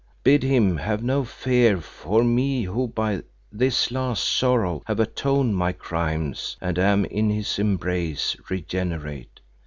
Bid 0.23 0.41
him 0.41 0.77
have 0.77 1.03
no 1.03 1.23
fear 1.23 1.79
for 1.79 2.23
me 2.23 2.63
who 2.63 2.87
by 2.87 3.21
this 3.51 3.91
last 3.91 4.27
sorrow 4.27 4.81
have 4.87 4.99
atoned 4.99 5.55
my 5.55 5.71
crimes 5.73 6.57
and 6.59 6.79
am 6.79 7.05
in 7.05 7.29
his 7.29 7.59
embrace 7.59 8.35
regenerate. 8.49 9.41